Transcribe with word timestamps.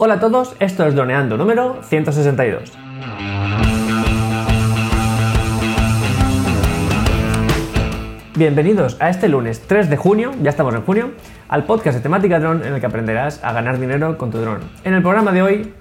Hola 0.00 0.14
a 0.14 0.20
todos, 0.20 0.54
esto 0.60 0.86
es 0.86 0.94
Droneando 0.94 1.36
número 1.36 1.82
162. 1.82 2.72
Bienvenidos 8.36 8.96
a 9.00 9.10
este 9.10 9.28
lunes 9.28 9.60
3 9.66 9.90
de 9.90 9.96
junio, 9.96 10.30
ya 10.40 10.50
estamos 10.50 10.72
en 10.76 10.82
junio, 10.82 11.10
al 11.48 11.64
podcast 11.64 11.96
de 11.96 12.02
temática 12.04 12.38
dron 12.38 12.64
en 12.64 12.74
el 12.74 12.80
que 12.80 12.86
aprenderás 12.86 13.42
a 13.42 13.52
ganar 13.52 13.80
dinero 13.80 14.16
con 14.16 14.30
tu 14.30 14.38
dron. 14.38 14.60
En 14.84 14.94
el 14.94 15.02
programa 15.02 15.32
de 15.32 15.42
hoy, 15.42 15.74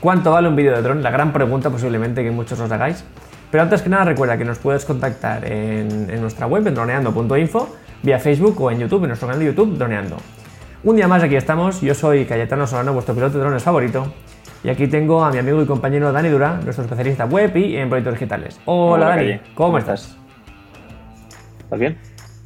¿cuánto 0.00 0.32
vale 0.32 0.48
un 0.48 0.56
vídeo 0.56 0.74
de 0.74 0.80
dron? 0.80 1.02
La 1.02 1.10
gran 1.10 1.34
pregunta 1.34 1.68
posiblemente 1.68 2.24
que 2.24 2.30
muchos 2.30 2.58
os 2.58 2.72
hagáis. 2.72 3.04
Pero 3.50 3.62
antes 3.62 3.82
que 3.82 3.90
nada 3.90 4.06
recuerda 4.06 4.38
que 4.38 4.46
nos 4.46 4.56
puedes 4.56 4.86
contactar 4.86 5.44
en, 5.44 6.08
en 6.08 6.20
nuestra 6.22 6.46
web 6.46 6.66
en 6.66 6.74
droneando.info, 6.74 7.76
vía 8.02 8.18
Facebook 8.18 8.58
o 8.58 8.70
en 8.70 8.78
YouTube, 8.78 9.02
en 9.02 9.08
nuestro 9.08 9.28
canal 9.28 9.40
de 9.40 9.46
YouTube, 9.48 9.76
Droneando. 9.76 10.16
Un 10.86 10.94
día 10.94 11.08
más 11.08 11.20
aquí 11.20 11.34
estamos, 11.34 11.80
yo 11.80 11.94
soy 11.96 12.26
Cayetano 12.26 12.64
Solano, 12.64 12.92
vuestro 12.92 13.12
piloto 13.12 13.38
de 13.38 13.40
drones 13.40 13.64
favorito, 13.64 14.06
y 14.62 14.68
aquí 14.68 14.86
tengo 14.86 15.24
a 15.24 15.32
mi 15.32 15.38
amigo 15.38 15.60
y 15.60 15.66
compañero 15.66 16.12
Dani 16.12 16.28
Dura, 16.28 16.60
nuestro 16.62 16.84
especialista 16.84 17.24
web 17.24 17.56
y 17.56 17.76
en 17.76 17.88
proyectos 17.88 18.14
digitales. 18.14 18.60
Hola, 18.66 19.06
Hola, 19.06 19.16
Dani. 19.16 19.38
¿cómo, 19.56 19.66
¿Cómo 19.70 19.78
estás? 19.78 20.16
¿Estás 21.58 21.80
bien? 21.80 21.98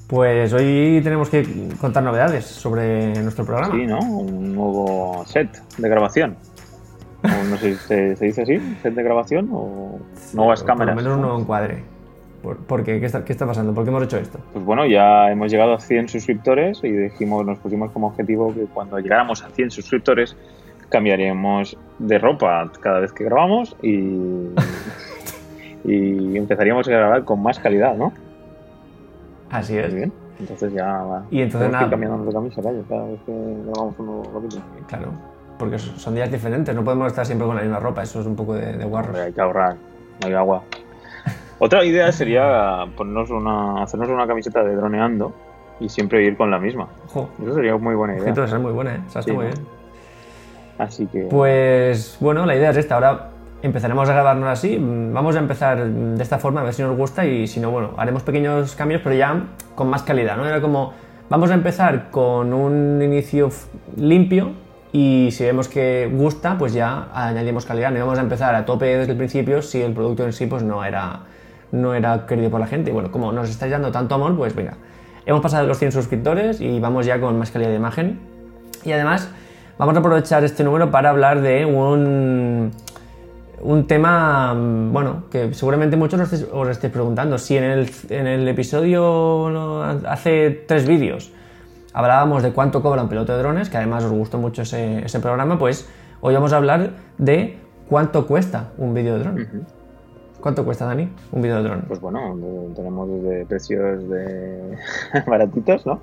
Pues 0.06 0.54
hoy 0.54 1.02
tenemos 1.04 1.28
que 1.28 1.68
contar 1.78 2.02
novedades 2.02 2.46
sobre 2.46 3.12
nuestro 3.22 3.44
programa. 3.44 3.74
Sí, 3.74 3.86
¿no? 3.86 3.98
Un 3.98 4.54
nuevo 4.54 5.22
set 5.26 5.62
de 5.76 5.88
grabación. 5.90 6.36
O 7.22 7.44
no 7.44 7.58
sé 7.58 7.74
si 7.74 7.78
se, 7.86 8.16
se 8.16 8.24
dice 8.24 8.40
así, 8.42 8.58
set 8.82 8.94
de 8.94 9.02
grabación 9.02 9.50
o 9.52 9.98
nuevas 10.32 10.60
Por 10.60 10.66
cámaras. 10.66 10.96
lo 10.96 11.02
menos 11.02 11.16
un 11.16 11.22
nuevo 11.22 11.38
encuadre. 11.38 11.84
¿Por, 12.42 12.56
por 12.58 12.84
qué? 12.84 13.00
¿Qué 13.00 13.06
está, 13.06 13.24
¿Qué 13.24 13.32
está 13.32 13.46
pasando? 13.46 13.74
¿Por 13.74 13.84
qué 13.84 13.90
hemos 13.90 14.02
hecho 14.02 14.16
esto? 14.16 14.38
Pues 14.52 14.64
bueno, 14.64 14.86
ya 14.86 15.30
hemos 15.30 15.50
llegado 15.50 15.74
a 15.74 15.80
100 15.80 16.08
suscriptores 16.08 16.82
y 16.82 16.90
dijimos, 16.90 17.44
nos 17.44 17.58
pusimos 17.58 17.90
como 17.90 18.08
objetivo 18.08 18.54
que 18.54 18.64
cuando 18.72 18.98
llegáramos 18.98 19.42
a 19.44 19.50
100 19.50 19.70
suscriptores 19.70 20.36
cambiaríamos 20.88 21.76
de 21.98 22.18
ropa 22.18 22.70
cada 22.80 23.00
vez 23.00 23.12
que 23.12 23.24
grabamos 23.24 23.76
y, 23.82 24.48
y 25.84 26.36
empezaríamos 26.36 26.88
a 26.88 26.90
grabar 26.90 27.24
con 27.24 27.42
más 27.42 27.58
calidad, 27.58 27.94
¿no? 27.96 28.12
Así 29.50 29.76
es. 29.76 29.94
bien. 29.94 30.12
Entonces 30.38 30.72
ya 30.72 30.86
va. 30.86 31.26
Y 31.30 31.42
entonces 31.42 31.68
que 31.68 31.72
nada. 31.72 31.90
cambiando 31.90 32.24
de 32.24 32.32
camisa, 32.32 32.62
cada 32.62 33.04
vez 33.04 33.20
que 33.26 33.32
grabamos 33.66 33.98
un 33.98 34.06
nuevo 34.06 34.22
capítulo. 34.32 34.62
Claro, 34.88 35.12
porque 35.58 35.78
son 35.78 36.14
días 36.14 36.30
diferentes, 36.30 36.74
no 36.74 36.82
podemos 36.82 37.08
estar 37.08 37.26
siempre 37.26 37.46
con 37.46 37.56
la 37.56 37.62
misma 37.62 37.78
ropa, 37.78 38.02
eso 38.02 38.20
es 38.20 38.26
un 38.26 38.36
poco 38.36 38.54
de, 38.54 38.72
de. 38.72 38.84
Hombre, 38.84 39.20
hay 39.20 39.32
que 39.32 39.40
ahorrar, 39.40 39.76
no 40.20 40.26
hay 40.26 40.34
agua. 40.34 40.62
Otra 41.60 41.84
idea 41.84 42.10
sería 42.10 42.86
ponernos 42.96 43.30
una, 43.30 43.82
hacernos 43.82 44.08
una 44.08 44.26
camiseta 44.26 44.64
de 44.64 44.74
droneando 44.74 45.32
y 45.78 45.88
siempre 45.90 46.24
ir 46.24 46.36
con 46.36 46.50
la 46.50 46.58
misma. 46.58 46.88
Ojo, 47.06 47.28
Eso 47.42 47.54
sería 47.54 47.76
muy 47.76 47.94
buena 47.94 48.16
idea. 48.16 48.32
esa 48.32 48.44
es 48.44 48.54
muy 48.60 48.72
buena, 48.72 48.96
¿eh? 48.96 49.00
Sí, 49.08 49.32
muy 49.32 49.46
¿no? 49.46 49.52
bien. 49.52 49.66
Así 50.78 51.06
que 51.06 51.24
Pues 51.24 52.16
bueno, 52.20 52.46
la 52.46 52.56
idea 52.56 52.70
es 52.70 52.78
esta. 52.78 52.94
Ahora 52.94 53.28
empezaremos 53.62 54.08
a 54.08 54.12
grabarnos 54.14 54.48
así. 54.48 54.78
Vamos 54.80 55.36
a 55.36 55.38
empezar 55.38 55.84
de 55.86 56.22
esta 56.22 56.38
forma, 56.38 56.62
a 56.62 56.64
ver 56.64 56.72
si 56.72 56.82
nos 56.82 56.96
gusta 56.96 57.26
y 57.26 57.46
si 57.46 57.60
no, 57.60 57.70
bueno, 57.70 57.90
haremos 57.98 58.22
pequeños 58.22 58.74
cambios, 58.74 59.02
pero 59.04 59.14
ya 59.14 59.44
con 59.74 59.88
más 59.90 60.02
calidad, 60.02 60.38
¿no? 60.38 60.46
Era 60.46 60.62
como, 60.62 60.94
vamos 61.28 61.50
a 61.50 61.54
empezar 61.54 62.10
con 62.10 62.54
un 62.54 63.02
inicio 63.02 63.50
limpio 63.96 64.52
y 64.92 65.28
si 65.32 65.44
vemos 65.44 65.68
que 65.68 66.10
gusta, 66.10 66.56
pues 66.56 66.72
ya 66.72 67.08
añadimos 67.12 67.66
calidad. 67.66 67.90
No 67.90 67.98
íbamos 67.98 68.18
a 68.18 68.22
empezar 68.22 68.54
a 68.54 68.64
tope 68.64 68.86
desde 68.96 69.12
el 69.12 69.18
principio 69.18 69.60
si 69.60 69.82
el 69.82 69.92
producto 69.92 70.24
en 70.24 70.32
sí 70.32 70.46
pues 70.46 70.62
no 70.62 70.82
era, 70.84 71.20
no 71.72 71.94
era 71.94 72.26
querido 72.26 72.50
por 72.50 72.60
la 72.60 72.66
gente. 72.66 72.90
Y 72.90 72.92
bueno, 72.92 73.10
como 73.10 73.32
nos 73.32 73.50
estáis 73.50 73.72
dando 73.72 73.90
tanto 73.90 74.14
amor, 74.14 74.36
pues 74.36 74.54
venga, 74.54 74.74
hemos 75.26 75.40
pasado 75.40 75.66
los 75.66 75.78
100 75.78 75.92
suscriptores 75.92 76.60
y 76.60 76.78
vamos 76.80 77.06
ya 77.06 77.20
con 77.20 77.38
más 77.38 77.50
calidad 77.50 77.70
de 77.70 77.76
imagen. 77.76 78.20
Y 78.84 78.92
además 78.92 79.30
vamos 79.78 79.94
a 79.96 79.98
aprovechar 80.00 80.44
este 80.44 80.64
número 80.64 80.90
para 80.90 81.10
hablar 81.10 81.40
de 81.40 81.64
un, 81.64 82.72
un 83.60 83.86
tema, 83.86 84.54
mm, 84.54 84.92
bueno, 84.92 85.24
que 85.30 85.52
seguramente 85.54 85.96
muchos 85.96 86.20
os 86.20 86.68
estéis, 86.68 86.92
preguntando. 86.92 87.38
Si 87.38 87.56
en 87.56 87.64
el, 87.64 87.90
en 88.08 88.26
el 88.26 88.48
episodio 88.48 89.82
hace 90.06 90.64
tres 90.66 90.86
vídeos 90.86 91.32
hablábamos 91.92 92.42
de 92.42 92.52
cuánto 92.52 92.82
cobra 92.82 93.02
un 93.02 93.08
piloto 93.08 93.32
de 93.32 93.38
drones, 93.38 93.68
que 93.68 93.76
además 93.76 94.04
os 94.04 94.12
gustó 94.12 94.38
mucho 94.38 94.62
ese, 94.62 95.04
ese 95.04 95.20
programa, 95.20 95.58
pues 95.58 95.88
hoy 96.20 96.34
vamos 96.34 96.52
a 96.52 96.56
hablar 96.56 96.90
de 97.18 97.58
cuánto 97.88 98.26
cuesta 98.26 98.70
un 98.78 98.94
vídeo 98.94 99.14
de 99.14 99.20
dron. 99.20 99.34
Ujú. 99.34 99.79
¿Cuánto 100.40 100.64
cuesta, 100.64 100.86
Dani, 100.86 101.08
un 101.32 101.42
vídeo 101.42 101.56
de 101.56 101.62
dron? 101.64 101.82
pues 101.86 102.00
bueno, 102.00 102.34
tenemos 102.74 103.08
desde 103.10 103.44
precios 103.46 104.08
de 104.08 104.76
baratitos, 105.26 105.84
¿no? 105.86 106.00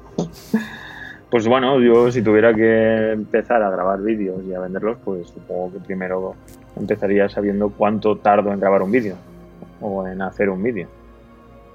Pues 1.31 1.47
bueno, 1.47 1.79
yo 1.79 2.11
si 2.11 2.21
tuviera 2.21 2.53
que 2.53 3.11
empezar 3.13 3.61
a 3.63 3.69
grabar 3.71 3.99
vídeos 4.01 4.43
y 4.47 4.53
a 4.53 4.59
venderlos, 4.59 4.97
pues 5.03 5.27
supongo 5.29 5.73
que 5.73 5.79
primero 5.79 6.35
empezaría 6.75 7.27
sabiendo 7.29 7.69
cuánto 7.69 8.17
tardo 8.17 8.53
en 8.53 8.59
grabar 8.59 8.81
un 8.83 8.91
vídeo 8.91 9.15
o 9.81 10.07
en 10.07 10.21
hacer 10.21 10.49
un 10.49 10.61
vídeo. 10.63 10.87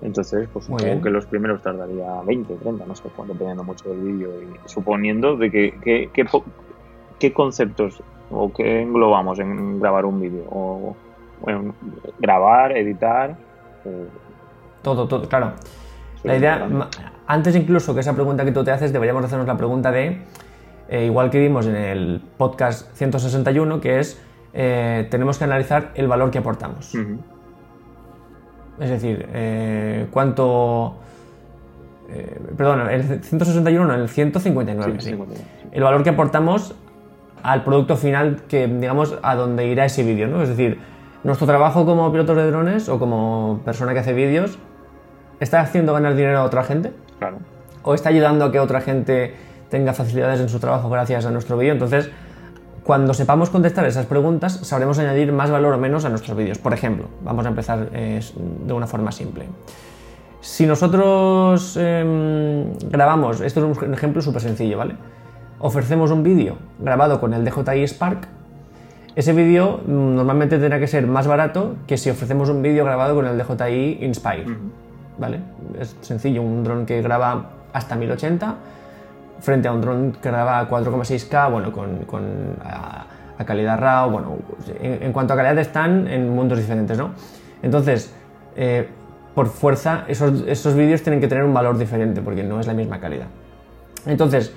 Entonces, 0.00 0.49
pues 0.53 0.69
Muy 0.69 0.79
supongo 0.79 0.94
bien. 0.94 1.03
que 1.03 1.11
los 1.11 1.27
primeros 1.27 1.62
tardaría 1.62 2.23
20, 2.23 2.55
30, 2.55 2.87
no 2.87 2.94
sé 2.94 3.03
dependiendo 3.27 3.62
mucho 3.65 3.89
del 3.91 4.00
vídeo 4.00 4.31
y 4.43 4.69
suponiendo 4.69 5.37
de 5.37 5.50
que, 5.50 5.75
que- 5.83 6.11
qué 7.19 7.33
conceptos 7.33 8.03
o 8.31 8.53
qué 8.53 8.83
englobamos 8.83 9.39
en 9.39 9.79
grabar 9.81 10.05
un 10.06 10.21
vídeo 10.21 10.44
o, 10.50 10.97
o 11.42 11.50
en 11.50 11.75
grabar, 12.19 12.76
editar. 12.76 13.36
eh, 13.84 14.06
Todo, 14.82 15.06
todo, 15.08 15.28
claro. 15.28 15.53
La 16.25 16.36
idea, 16.36 16.69
antes 17.26 17.56
incluso 17.56 17.94
que 17.94 18.00
esa 18.00 18.14
pregunta 18.14 18.44
que 18.44 18.53
tú 18.53 18.62
te 18.62 18.70
haces, 18.70 18.92
deberíamos 18.92 19.25
hacernos 19.25 19.47
la 19.47 19.56
pregunta 19.56 19.91
de, 19.91 20.22
eh, 20.88 21.04
igual 21.06 21.31
que 21.31 21.41
vimos 21.41 21.66
en 21.66 21.75
el 21.76 22.22
podcast 22.36 22.92
161, 22.94 23.81
que 23.81 23.98
es, 23.98 24.22
eh, 24.54 25.08
tenemos 25.10 25.38
que 25.38 25.44
analizar 25.44 25.91
el 25.94 26.06
valor 26.06 26.31
que 26.31 26.38
aportamos. 26.38 26.94
Es 28.81 28.91
decir, 28.91 29.26
cuánto... 30.10 30.97
perdón, 32.56 32.88
el 32.91 33.22
161, 33.22 33.86
no, 33.86 33.94
el 33.94 34.08
159, 34.08 35.00
Sí, 35.00 35.14
bueno, 35.14 35.32
sí. 35.34 35.42
El 35.72 35.82
valor 35.82 36.02
que 36.02 36.10
aportamos 36.10 36.75
al 37.42 37.64
producto 37.64 37.97
final, 37.97 38.42
que 38.48 38.66
digamos 38.69 39.19
a 39.22 39.34
donde 39.34 39.66
irá 39.66 39.84
ese 39.84 40.04
vídeo, 40.04 40.28
¿no? 40.28 40.42
Es 40.42 40.48
decir, 40.48 40.78
nuestro 41.25 41.47
trabajo 41.47 41.84
como 41.87 42.10
pilotos 42.10 42.37
de 42.37 42.50
drones 42.50 42.88
o 42.88 42.99
como 42.99 43.60
persona 43.65 43.93
que 43.93 44.00
hace 44.00 44.12
vídeos, 44.12 44.59
¿está 45.41 45.60
haciendo 45.60 45.93
ganar 45.93 46.15
dinero 46.15 46.38
a 46.38 46.44
otra 46.44 46.65
gente? 46.65 46.93
Claro. 47.19 47.38
o 47.84 47.94
está 47.94 48.09
ayudando 48.09 48.44
a 48.44 48.53
que 48.53 48.59
otra 48.59 48.81
gente 48.81 49.34
tenga 49.69 49.93
facilidades 49.93 50.41
en 50.41 50.49
su 50.49 50.59
trabajo 50.59 50.91
gracias 50.91 51.25
a 51.25 51.31
nuestro 51.31 51.56
vídeo. 51.56 51.72
Entonces, 51.72 52.11
cuando 52.84 53.15
sepamos 53.15 53.50
contestar 53.50 53.87
esas 53.87 54.06
preguntas, 54.06 54.53
sabremos 54.62 54.99
añadir 54.99 55.32
más 55.32 55.50
valor 55.50 55.75
o 55.75 55.78
menos 55.78 56.05
a 56.05 56.09
nuestros 56.09 56.37
vídeos. 56.37 56.59
Por 56.59 56.75
ejemplo, 56.75 57.06
vamos 57.22 57.47
a 57.47 57.49
empezar 57.49 57.88
eh, 57.93 58.21
de 58.66 58.72
una 58.72 58.87
forma 58.87 59.12
simple. 59.12 59.47
Si 60.41 60.66
nosotros 60.66 61.77
em, 61.81 62.77
grabamos, 62.91 63.41
esto 63.41 63.71
es 63.71 63.78
un 63.78 63.94
ejemplo 63.94 64.21
súper 64.21 64.43
sencillo, 64.43 64.78
¿vale? 64.78 64.97
Ofrecemos 65.61 66.11
un 66.11 66.25
vídeo 66.25 66.56
grabado 66.81 67.21
con 67.21 67.32
el 67.32 67.44
DJI 67.44 67.87
Spark, 67.87 68.27
ese 69.15 69.33
vídeo 69.33 69.81
mm, 69.87 70.17
normalmente 70.17 70.59
tendrá 70.59 70.78
que 70.78 70.87
ser 70.87 71.06
más 71.06 71.27
barato 71.27 71.77
que 71.87 71.97
si 71.97 72.11
ofrecemos 72.11 72.49
un 72.49 72.62
vídeo 72.62 72.84
grabado 72.84 73.15
con 73.15 73.27
el 73.27 73.39
DJI 73.39 73.99
Inspire. 74.03 74.47
¿vale? 75.19 75.41
Es 75.78 75.97
sencillo, 76.00 76.43
un 76.43 76.65
dron 76.65 76.87
que 76.87 77.03
graba 77.03 77.50
hasta 77.73 77.97
1080 77.97 78.56
frente 79.41 79.69
a 79.69 79.73
un 79.73 79.81
dron 79.81 80.12
que 80.12 80.31
graba 80.31 80.61
a 80.61 80.69
4,6K, 80.69 81.50
bueno, 81.50 81.73
con, 81.73 81.99
con 82.05 82.23
a, 82.65 83.06
a 83.37 83.45
calidad 83.45 83.78
RAW, 83.78 84.11
bueno, 84.11 84.37
en, 84.81 85.03
en 85.03 85.12
cuanto 85.12 85.34
a 85.34 85.37
calidad 85.37 85.59
están 85.59 86.06
en 86.06 86.33
mundos 86.34 86.59
diferentes, 86.59 86.97
¿no? 86.97 87.11
Entonces, 87.62 88.15
eh, 88.56 88.89
por 89.34 89.49
fuerza, 89.49 90.05
esos, 90.09 90.44
esos 90.47 90.75
vídeos 90.75 91.03
tienen 91.03 91.21
que 91.21 91.29
tener 91.29 91.44
un 91.44 91.55
valor 91.55 91.79
diferente 91.79 92.21
porque 92.21 92.43
no 92.43 92.61
es 92.61 92.67
la 92.67 92.75
misma 92.75 93.00
calidad. 93.00 93.27
Entonces, 94.06 94.53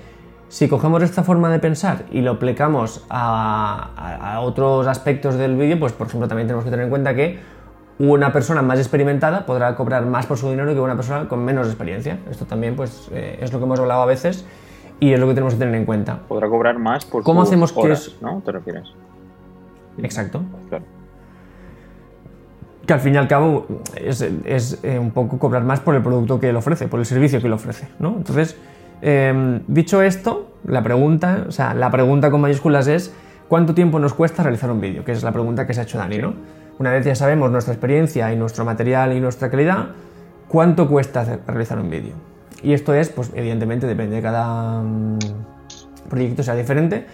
si 0.48 0.68
cogemos 0.70 1.02
esta 1.04 1.24
forma 1.24 1.50
de 1.50 1.60
pensar 1.60 2.06
y 2.12 2.22
lo 2.22 2.32
aplicamos 2.32 3.06
a, 3.10 3.90
a- 3.98 4.34
a 4.36 4.40
otros 4.42 4.88
aspectos 4.88 5.36
del 5.36 5.56
vídeo, 5.58 5.80
pues 5.80 5.92
por 5.94 6.08
ejemplo 6.08 6.28
también 6.28 6.48
tenemos 6.48 6.64
que 6.64 6.70
tener 6.72 6.86
en 6.86 6.90
cuenta 6.90 7.14
que 7.16 7.40
una 7.98 8.32
persona 8.34 8.62
más 8.62 8.78
experimentada 8.80 9.46
podrá 9.46 9.76
cobrar 9.76 10.06
más 10.06 10.26
por 10.26 10.38
su 10.38 10.50
dinero 10.50 10.74
que 10.74 10.80
una 10.80 10.96
persona 10.96 11.28
con 11.28 11.44
menos 11.46 11.68
experiencia. 11.68 12.20
Esto 12.30 12.46
también 12.46 12.76
pues, 12.76 13.10
eh, 13.14 13.40
es 13.42 13.52
lo 13.54 13.60
que 13.60 13.66
hemos 13.66 13.80
hablado 13.80 14.02
a 14.02 14.06
veces 14.06 14.46
y 15.00 15.14
es 15.14 15.20
lo 15.20 15.28
que 15.28 15.34
tenemos 15.34 15.54
que 15.54 15.60
tener 15.60 15.76
en 15.76 15.86
cuenta. 15.86 16.20
Podrá 16.28 16.48
cobrar 16.50 16.78
más 16.78 17.06
por 17.06 17.24
¿Cómo 17.24 17.42
sus 17.42 17.50
hacemos 17.50 17.72
que 17.74 17.80
horas, 17.80 18.08
es- 18.08 18.22
¿no? 18.22 18.42
¿Te 18.46 18.52
refieres? 18.52 18.90
Exacto. 19.98 20.42
Claro. 20.70 20.84
Que 22.86 22.94
al 22.94 23.00
fin 23.00 23.16
y 23.16 23.18
al 23.18 23.28
cabo 23.28 23.66
es, 23.96 24.22
es, 24.46 24.80
eh, 24.84 25.00
un 25.00 25.12
poco 25.12 25.40
cobrar 25.40 25.64
más 25.64 25.80
por 25.80 25.96
el 25.96 26.04
producto 26.04 26.40
que 26.40 26.50
él 26.50 26.56
ofrece, 26.56 26.88
por 26.88 27.00
el 27.00 27.06
servicio 27.06 27.40
que 27.42 27.48
él 27.48 27.54
ofrece, 27.54 27.88
¿no? 27.98 28.10
Entonces, 28.10 28.58
eh, 29.02 29.62
dicho 29.68 30.02
esto, 30.02 30.52
la 30.66 30.84
pregunta, 30.84 31.46
o 31.48 31.52
sea, 31.52 31.74
la 31.74 31.92
pregunta 31.92 32.32
con 32.32 32.42
mayúsculas 32.42 32.88
es 32.88 33.14
¿cuánto 33.48 33.74
tiempo 33.74 34.00
nos 34.00 34.14
cuesta 34.14 34.44
realizar 34.44 34.72
un 34.72 34.82
vídeo? 34.82 35.04
Que 35.04 35.12
es 35.12 35.24
la 35.24 35.32
pregunta 35.32 35.68
que 35.68 35.74
se 35.74 35.82
ha 35.82 35.84
hecho 35.84 35.98
Dani, 35.98 36.18
¿no? 36.18 36.34
Una 36.80 36.92
vez 36.92 37.06
ya 37.06 37.16
sabemos 37.16 37.52
nuestra 37.52 37.74
experiencia 37.74 38.34
y 38.34 38.36
nuestro 38.36 38.66
material 38.66 39.14
y 39.14 39.20
nuestra 39.20 39.50
calidad, 39.50 39.90
¿cuánto 40.48 40.90
cuesta 40.90 41.40
realizar 41.48 41.80
un 41.80 41.90
vídeo? 41.90 42.14
Y 42.62 42.74
esto 42.74 42.94
es, 42.94 43.10
pues 43.10 43.32
evidentemente 43.36 43.88
depende 43.88 44.18
de 44.18 44.22
cada 44.22 44.82
mm, 44.82 45.20
proyecto 46.10 46.44
sea 46.44 46.56
diferente, 46.56 47.06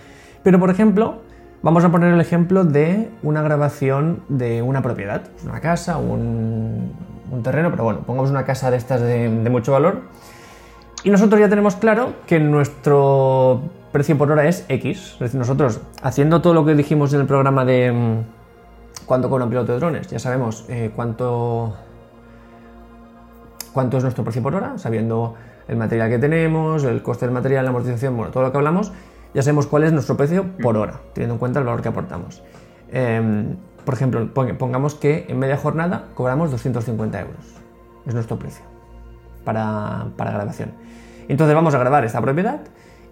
Pero, 0.43 0.59
por 0.59 0.71
ejemplo, 0.71 1.21
vamos 1.61 1.83
a 1.83 1.91
poner 1.91 2.13
el 2.13 2.19
ejemplo 2.19 2.63
de 2.63 3.09
una 3.21 3.43
grabación 3.43 4.23
de 4.27 4.63
una 4.63 4.81
propiedad, 4.81 5.21
una 5.45 5.59
casa, 5.59 5.97
un, 5.97 6.93
terreno, 7.43 7.69
pero 7.71 7.83
bueno, 7.83 8.01
pongamos 8.01 8.29
una 8.29 8.43
casa 8.43 8.71
de 8.71 8.77
estas 8.77 9.01
de 9.01 9.49
mucho 9.49 9.71
valor. 9.71 10.01
Y 11.03 11.09
nosotros 11.09 11.39
ya 11.39 11.49
tenemos 11.49 11.75
claro 11.75 12.13
que 12.27 12.39
nuestro 12.39 13.61
precio 13.91 14.17
por 14.17 14.31
hora 14.31 14.47
es 14.47 14.65
X. 14.69 15.13
Es 15.13 15.19
decir, 15.19 15.39
nosotros 15.39 15.81
haciendo 16.03 16.41
todo 16.41 16.53
lo 16.53 16.63
que 16.63 16.75
dijimos 16.75 17.13
en 17.13 17.21
el 17.21 17.25
programa 17.25 17.65
de 17.65 17.91
mm, 17.91 19.05
cuánto 19.05 19.29
cobra 19.29 19.45
un 19.45 19.49
piloto 19.49 19.71
de 19.71 19.79
drones, 19.79 20.07
ya 20.07 20.19
sabemos 20.19 20.65
eh, 20.69 20.91
cuánto, 20.95 21.75
cuánto 23.73 23.97
es 23.97 24.03
nuestro 24.03 24.23
precio 24.23 24.43
por 24.43 24.53
hora, 24.53 24.77
sabiendo 24.77 25.35
el 25.67 25.77
material 25.77 26.09
que 26.09 26.19
tenemos, 26.19 26.83
el 26.83 27.01
coste 27.01 27.25
del 27.25 27.33
material, 27.33 27.65
la 27.65 27.69
amortización, 27.71 28.15
bueno, 28.15 28.31
todo 28.31 28.43
lo 28.43 28.51
que 28.51 28.57
hablamos, 28.59 28.91
ya 29.33 29.41
sabemos 29.41 29.65
cuál 29.65 29.83
es 29.83 29.93
nuestro 29.93 30.17
precio 30.17 30.45
por 30.61 30.77
hora, 30.77 30.99
teniendo 31.13 31.35
en 31.35 31.39
cuenta 31.39 31.59
el 31.59 31.65
valor 31.65 31.81
que 31.81 31.89
aportamos. 31.89 32.43
Em, 32.91 33.55
por 33.85 33.95
ejemplo, 33.95 34.31
pongamos 34.33 34.93
que 34.95 35.25
en 35.29 35.39
media 35.39 35.57
jornada 35.57 36.05
cobramos 36.13 36.51
250 36.51 37.21
euros. 37.21 37.55
Es 38.05 38.13
nuestro 38.13 38.37
precio 38.37 38.70
para, 39.43 40.07
grabación. 40.17 40.71
Entonces 41.27 41.55
vamos 41.55 41.73
a 41.73 41.79
grabar 41.79 42.05
esta 42.05 42.21
propiedad 42.21 42.61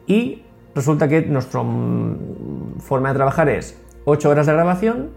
y 0.08 0.44
resulta 0.76 1.08
que 1.08 1.22
nuestra 1.22 1.64
mm, 1.64 2.80
forma 2.80 3.10
de 3.10 3.16
trabajar 3.16 3.50
es 3.50 3.80
8 4.06 4.30
horas 4.30 4.48
de 4.48 4.54
grabación 4.54 5.10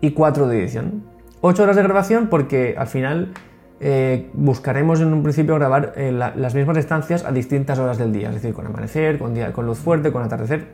y 0.00 0.12
4 0.12 0.48
de 0.48 0.60
edición. 0.60 1.04
8 1.40 1.62
horas 1.62 1.76
de 1.76 1.82
grabación 1.82 2.28
porque 2.28 2.74
al 2.78 2.86
final 2.86 3.32
eh, 3.80 4.30
buscaremos 4.32 5.00
en 5.00 5.12
un 5.12 5.22
principio 5.22 5.54
grabar 5.56 5.92
eh, 5.96 6.12
las 6.12 6.54
mismas 6.54 6.76
estancias 6.76 7.24
a 7.24 7.32
distintas 7.32 7.78
horas 7.78 7.98
del 7.98 8.12
día, 8.12 8.28
es 8.28 8.34
decir, 8.34 8.54
con 8.54 8.66
amanecer, 8.66 9.18
con, 9.18 9.34
día, 9.34 9.52
con 9.52 9.66
luz 9.66 9.78
fuerte, 9.78 10.12
con 10.12 10.22
atardecer, 10.22 10.68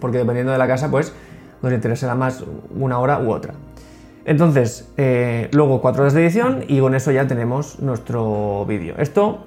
porque 0.00 0.18
dependiendo 0.18 0.52
de 0.52 0.58
la 0.58 0.66
casa, 0.66 0.90
pues 0.90 1.12
nos 1.62 1.72
interesará 1.72 2.14
más 2.14 2.44
una 2.74 2.98
hora 2.98 3.20
u 3.20 3.30
otra. 3.30 3.54
Entonces, 4.28 4.92
eh, 4.98 5.48
luego 5.54 5.80
4 5.80 6.02
horas 6.02 6.12
de 6.12 6.20
edición 6.22 6.62
y 6.68 6.80
con 6.80 6.94
eso 6.94 7.10
ya 7.10 7.26
tenemos 7.26 7.80
nuestro 7.80 8.66
vídeo. 8.66 8.94
Esto 8.98 9.46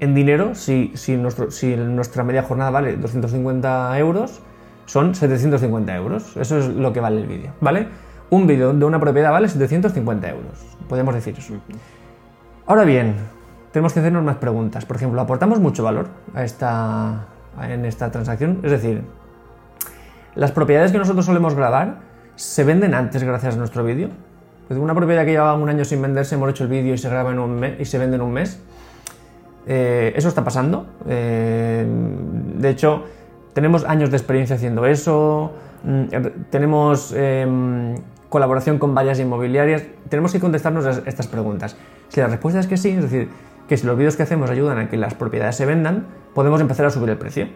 en 0.00 0.16
dinero, 0.16 0.56
si, 0.56 0.90
si, 0.96 1.16
nuestro, 1.16 1.52
si 1.52 1.76
nuestra 1.76 2.24
media 2.24 2.42
jornada 2.42 2.72
vale 2.72 2.96
250 2.96 3.96
euros, 4.00 4.40
son 4.86 5.14
750 5.14 5.94
euros. 5.94 6.36
Eso 6.36 6.58
es 6.58 6.66
lo 6.66 6.92
que 6.92 6.98
vale 6.98 7.20
el 7.20 7.28
vídeo, 7.28 7.52
¿vale? 7.60 7.86
Un 8.30 8.48
vídeo 8.48 8.72
de 8.72 8.84
una 8.84 8.98
propiedad 8.98 9.30
vale 9.30 9.48
750 9.48 10.28
euros. 10.28 10.58
Podemos 10.88 11.14
decir 11.14 11.36
eso. 11.38 11.54
Ahora 12.66 12.82
bien, 12.82 13.14
tenemos 13.70 13.92
que 13.92 14.00
hacernos 14.00 14.24
más 14.24 14.38
preguntas. 14.38 14.86
Por 14.86 14.96
ejemplo, 14.96 15.20
¿aportamos 15.20 15.60
mucho 15.60 15.84
valor 15.84 16.08
a 16.34 16.42
esta, 16.42 17.26
en 17.62 17.84
esta 17.84 18.10
transacción? 18.10 18.58
Es 18.64 18.72
decir, 18.72 19.04
las 20.34 20.50
propiedades 20.50 20.90
que 20.90 20.98
nosotros 20.98 21.24
solemos 21.24 21.54
grabar 21.54 22.07
se 22.38 22.62
venden 22.62 22.94
antes 22.94 23.24
gracias 23.24 23.56
a 23.56 23.58
nuestro 23.58 23.82
vídeo. 23.82 24.10
Una 24.70 24.94
propiedad 24.94 25.24
que 25.24 25.32
llevaba 25.32 25.54
un 25.54 25.68
año 25.68 25.84
sin 25.84 26.00
venderse, 26.00 26.36
hemos 26.36 26.50
hecho 26.50 26.62
el 26.62 26.70
vídeo 26.70 26.94
y 26.94 26.98
se 26.98 27.08
graba 27.08 27.32
en 27.32 27.40
un 27.40 27.58
mes 27.58 27.80
y 27.80 27.84
se 27.84 27.98
vende 27.98 28.14
en 28.14 28.22
un 28.22 28.32
mes. 28.32 28.60
Eh, 29.66 30.12
eso 30.14 30.28
está 30.28 30.44
pasando. 30.44 30.86
Eh, 31.08 31.84
de 32.58 32.70
hecho, 32.70 33.02
tenemos 33.54 33.84
años 33.84 34.10
de 34.10 34.18
experiencia 34.18 34.54
haciendo 34.54 34.86
eso. 34.86 35.52
Mm, 35.82 36.04
tenemos 36.50 37.12
em, 37.16 37.96
colaboración 38.28 38.78
con 38.78 38.94
varias 38.94 39.18
inmobiliarias. 39.18 39.82
Tenemos 40.08 40.32
que 40.32 40.38
contestarnos 40.38 41.02
estas 41.06 41.26
preguntas. 41.26 41.76
Si 42.08 42.20
la 42.20 42.28
respuesta 42.28 42.60
es 42.60 42.68
que 42.68 42.76
sí, 42.76 42.90
es 42.90 43.02
decir, 43.02 43.30
que 43.68 43.76
si 43.76 43.84
los 43.84 43.96
vídeos 43.98 44.16
que 44.16 44.22
hacemos 44.22 44.48
ayudan 44.48 44.78
a 44.78 44.88
que 44.88 44.96
las 44.96 45.14
propiedades 45.14 45.56
se 45.56 45.66
vendan, 45.66 46.06
podemos 46.34 46.60
empezar 46.60 46.86
a 46.86 46.90
subir 46.90 47.10
el 47.10 47.18
precio. 47.18 47.48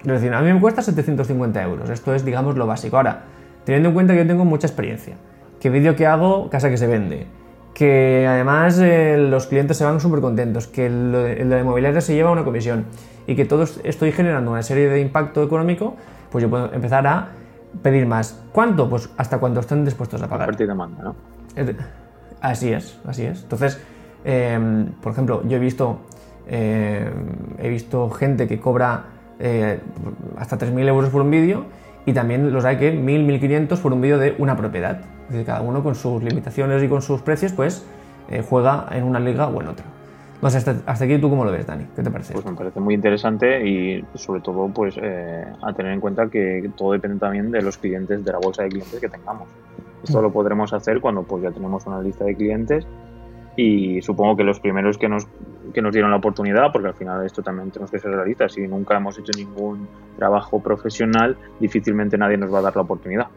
Es 0.00 0.06
decir, 0.12 0.34
a 0.34 0.42
mí 0.42 0.52
me 0.52 0.60
cuesta 0.60 0.82
750 0.82 1.62
euros. 1.62 1.88
Esto 1.88 2.14
es, 2.14 2.22
digamos, 2.22 2.56
lo 2.56 2.66
básico. 2.66 2.98
Ahora, 2.98 3.24
teniendo 3.66 3.90
en 3.90 3.94
cuenta 3.94 4.14
que 4.14 4.20
yo 4.20 4.26
tengo 4.26 4.44
mucha 4.44 4.66
experiencia, 4.66 5.16
que 5.60 5.68
vídeo 5.68 5.96
que 5.96 6.06
hago, 6.06 6.48
casa 6.48 6.70
que 6.70 6.78
se 6.78 6.86
vende, 6.86 7.26
que 7.74 8.24
además 8.26 8.78
eh, 8.78 9.16
los 9.18 9.48
clientes 9.48 9.76
se 9.76 9.84
van 9.84 10.00
súper 10.00 10.20
contentos, 10.20 10.68
que 10.68 10.86
el, 10.86 11.14
el, 11.14 11.48
de 11.50 11.56
la 11.56 11.60
inmobiliaria 11.60 12.00
se 12.00 12.14
lleva 12.14 12.30
una 12.30 12.44
comisión 12.44 12.86
y 13.26 13.34
que 13.34 13.44
todo 13.44 13.64
estoy 13.84 14.12
generando 14.12 14.52
una 14.52 14.62
serie 14.62 14.88
de 14.88 15.00
impacto 15.00 15.42
económico, 15.42 15.96
pues 16.30 16.42
yo 16.42 16.48
puedo 16.48 16.72
empezar 16.72 17.06
a 17.08 17.32
pedir 17.82 18.06
más. 18.06 18.40
¿Cuánto? 18.52 18.88
Pues 18.88 19.10
hasta 19.16 19.38
cuando 19.38 19.60
estén 19.60 19.84
dispuestos 19.84 20.22
a 20.22 20.28
pagar. 20.28 20.46
Partir 20.46 20.68
demanda, 20.68 21.02
¿no? 21.02 21.16
Así 22.40 22.72
es, 22.72 22.98
así 23.04 23.24
es. 23.24 23.42
Entonces, 23.42 23.82
em, 24.24 24.92
por 25.02 25.12
ejemplo, 25.12 25.42
yo 25.48 25.56
he 25.56 25.60
visto, 25.60 25.98
em, 26.46 27.12
he 27.58 27.68
visto 27.68 28.08
gente 28.10 28.46
que 28.46 28.60
cobra 28.60 29.06
eh, 29.38 29.80
hasta 30.38 30.56
3.000 30.56 30.88
euros 30.88 31.10
por 31.10 31.20
un 31.22 31.30
vídeo 31.30 31.64
y 32.06 32.12
también 32.12 32.52
los 32.52 32.64
hay 32.64 32.78
que 32.78 32.94
1.000, 32.94 33.40
1.500 33.40 33.78
por 33.80 33.92
un 33.92 34.00
vídeo 34.00 34.18
de 34.18 34.34
una 34.38 34.56
propiedad. 34.56 35.00
Es 35.26 35.32
decir, 35.32 35.44
cada 35.44 35.60
uno 35.60 35.82
con 35.82 35.96
sus 35.96 36.22
limitaciones 36.22 36.82
y 36.82 36.88
con 36.88 37.02
sus 37.02 37.20
precios, 37.20 37.52
pues 37.52 37.84
eh, 38.30 38.42
juega 38.48 38.86
en 38.92 39.02
una 39.02 39.20
liga 39.20 39.48
o 39.48 39.60
en 39.60 39.68
otra. 39.68 39.84
No 40.40 40.50
sé, 40.50 40.58
hasta, 40.58 40.76
aquí 40.86 41.18
tú 41.18 41.28
cómo 41.28 41.44
lo 41.44 41.50
ves, 41.50 41.66
Dani, 41.66 41.86
¿qué 41.96 42.02
te 42.02 42.10
parece? 42.10 42.32
Pues 42.32 42.44
me 42.44 42.52
parece 42.52 42.78
muy 42.78 42.94
interesante 42.94 43.66
y 43.66 44.04
sobre 44.14 44.40
todo 44.40 44.68
pues 44.68 44.94
eh, 45.02 45.44
a 45.62 45.72
tener 45.72 45.92
en 45.92 46.00
cuenta 46.00 46.28
que 46.28 46.70
todo 46.76 46.92
depende 46.92 47.18
también 47.18 47.50
de 47.50 47.62
los 47.62 47.76
clientes, 47.78 48.24
de 48.24 48.32
la 48.32 48.38
bolsa 48.38 48.62
de 48.62 48.68
clientes 48.68 49.00
que 49.00 49.08
tengamos. 49.08 49.48
Esto 50.04 50.22
lo 50.22 50.30
podremos 50.30 50.72
hacer 50.72 51.00
cuando 51.00 51.22
pues 51.24 51.42
ya 51.42 51.50
tenemos 51.50 51.86
una 51.86 52.00
lista 52.00 52.24
de 52.24 52.36
clientes 52.36 52.86
y 53.56 54.02
supongo 54.02 54.36
que 54.36 54.44
los 54.44 54.60
primeros 54.60 54.98
que 54.98 55.08
nos, 55.08 55.26
que 55.72 55.80
nos 55.80 55.92
dieron 55.92 56.10
la 56.10 56.18
oportunidad, 56.18 56.70
porque 56.72 56.88
al 56.88 56.94
final 56.94 57.24
esto 57.24 57.42
también 57.42 57.70
tenemos 57.70 57.90
que 57.90 57.98
ser 57.98 58.10
realistas, 58.10 58.52
si 58.52 58.68
nunca 58.68 58.96
hemos 58.96 59.18
hecho 59.18 59.32
ningún 59.36 59.88
trabajo 60.16 60.62
profesional, 60.62 61.36
difícilmente 61.58 62.18
nadie 62.18 62.36
nos 62.36 62.52
va 62.52 62.58
a 62.58 62.62
dar 62.62 62.76
la 62.76 62.82
oportunidad. 62.82 63.28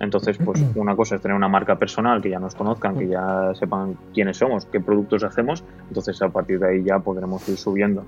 Entonces, 0.00 0.36
pues 0.36 0.62
una 0.76 0.94
cosa 0.94 1.16
es 1.16 1.22
tener 1.22 1.36
una 1.36 1.48
marca 1.48 1.76
personal, 1.76 2.20
que 2.20 2.28
ya 2.28 2.38
nos 2.38 2.54
conozcan, 2.54 2.98
que 2.98 3.08
ya 3.08 3.54
sepan 3.54 3.96
quiénes 4.12 4.36
somos, 4.36 4.66
qué 4.66 4.80
productos 4.80 5.24
hacemos, 5.24 5.64
entonces 5.88 6.20
a 6.20 6.28
partir 6.28 6.58
de 6.58 6.68
ahí 6.68 6.82
ya 6.84 6.98
podremos 6.98 7.48
ir 7.48 7.56
subiendo. 7.56 8.04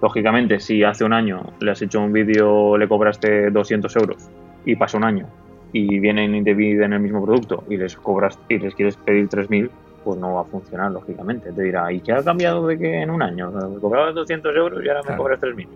Lógicamente, 0.00 0.60
si 0.60 0.82
hace 0.82 1.04
un 1.04 1.12
año 1.12 1.42
le 1.60 1.70
has 1.70 1.80
hecho 1.82 2.00
un 2.00 2.12
vídeo, 2.12 2.76
le 2.76 2.88
cobraste 2.88 3.50
200 3.50 3.96
euros 3.96 4.28
y 4.64 4.76
pasa 4.76 4.98
un 4.98 5.04
año 5.04 5.26
y 5.72 5.98
vienen 5.98 6.34
y 6.34 6.42
te 6.44 6.54
piden 6.54 6.92
el 6.92 7.00
mismo 7.00 7.24
producto 7.24 7.64
y 7.68 7.76
les 7.76 7.96
cobras 7.96 8.38
y 8.48 8.58
les 8.58 8.74
quieres 8.74 8.96
pedir 8.96 9.28
3.000, 9.28 9.70
pues 10.06 10.20
no 10.20 10.34
va 10.34 10.42
a 10.42 10.44
funcionar, 10.44 10.92
lógicamente. 10.92 11.52
Te 11.52 11.62
dirá, 11.62 11.92
¿y 11.92 11.98
qué 11.98 12.12
ha 12.12 12.22
cambiado 12.22 12.64
de 12.64 12.78
que 12.78 13.02
en 13.02 13.10
un 13.10 13.22
año? 13.22 13.50
Me 13.50 13.80
cobrabas 13.80 14.14
200 14.14 14.54
euros 14.54 14.84
y 14.84 14.88
ahora 14.88 15.02
me 15.02 15.16
cobras 15.16 15.40
3.000. 15.40 15.66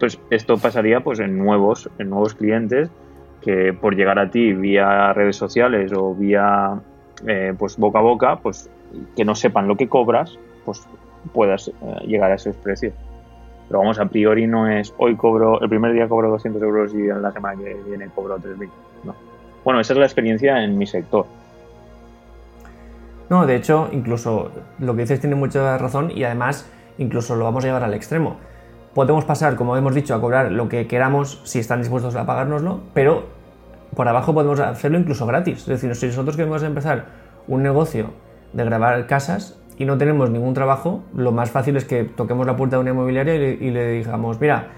Pues 0.00 0.18
esto 0.30 0.56
pasaría 0.58 0.98
pues 0.98 1.20
en 1.20 1.38
nuevos, 1.38 1.88
en 2.00 2.10
nuevos 2.10 2.34
clientes 2.34 2.90
que 3.40 3.72
por 3.72 3.94
llegar 3.94 4.18
a 4.18 4.28
ti 4.28 4.52
vía 4.52 5.12
redes 5.12 5.36
sociales 5.36 5.92
o 5.94 6.12
vía 6.12 6.80
eh, 7.24 7.54
pues 7.56 7.76
boca 7.76 8.00
a 8.00 8.02
boca, 8.02 8.40
pues 8.40 8.68
que 9.14 9.24
no 9.24 9.36
sepan 9.36 9.68
lo 9.68 9.76
que 9.76 9.88
cobras, 9.88 10.36
pues 10.64 10.84
puedas 11.32 11.68
eh, 11.68 11.72
llegar 12.08 12.32
a 12.32 12.34
esos 12.34 12.56
precios. 12.56 12.94
Pero 13.68 13.78
vamos, 13.78 14.00
a 14.00 14.06
priori 14.06 14.48
no 14.48 14.68
es 14.68 14.92
hoy 14.98 15.14
cobro, 15.14 15.60
el 15.60 15.68
primer 15.68 15.92
día 15.92 16.08
cobro 16.08 16.30
200 16.30 16.60
euros 16.60 16.92
y 16.94 17.08
en 17.08 17.22
la 17.22 17.30
semana 17.30 17.62
que 17.62 17.76
viene 17.86 18.08
cobro 18.12 18.38
3.000. 18.38 18.68
No. 19.04 19.14
Bueno, 19.62 19.78
esa 19.78 19.92
es 19.92 20.00
la 20.00 20.06
experiencia 20.06 20.64
en 20.64 20.76
mi 20.76 20.86
sector. 20.88 21.26
No, 23.32 23.46
de 23.46 23.56
hecho, 23.56 23.88
incluso 23.92 24.52
lo 24.78 24.94
que 24.94 25.00
dices 25.02 25.18
tiene 25.18 25.34
mucha 25.34 25.78
razón 25.78 26.12
y 26.14 26.22
además 26.24 26.70
incluso 26.98 27.34
lo 27.34 27.44
vamos 27.44 27.64
a 27.64 27.68
llevar 27.68 27.82
al 27.82 27.94
extremo 27.94 28.36
podemos 28.94 29.24
pasar, 29.24 29.56
como 29.56 29.76
hemos 29.76 29.94
dicho, 29.94 30.14
a 30.14 30.20
cobrar 30.20 30.52
lo 30.52 30.68
que 30.68 30.86
queramos 30.86 31.40
si 31.44 31.58
están 31.58 31.80
dispuestos 31.80 32.14
a 32.16 32.26
pagárnoslo, 32.26 32.80
pero 32.94 33.24
por 33.94 34.08
abajo 34.08 34.34
podemos 34.34 34.60
hacerlo 34.60 34.98
incluso 34.98 35.26
gratis. 35.26 35.60
Es 35.60 35.66
decir, 35.66 35.94
si 35.94 36.06
nosotros 36.06 36.36
queremos 36.36 36.62
empezar 36.62 37.06
un 37.48 37.62
negocio 37.62 38.10
de 38.52 38.64
grabar 38.64 39.06
casas 39.06 39.58
y 39.78 39.84
no 39.84 39.98
tenemos 39.98 40.30
ningún 40.30 40.54
trabajo, 40.54 41.02
lo 41.14 41.32
más 41.32 41.50
fácil 41.50 41.76
es 41.76 41.84
que 41.84 42.04
toquemos 42.04 42.46
la 42.46 42.56
puerta 42.56 42.76
de 42.76 42.82
una 42.82 42.90
inmobiliaria 42.90 43.34
y 43.34 43.70
le, 43.70 43.92
digamos, 43.92 44.40
mira, 44.40 44.68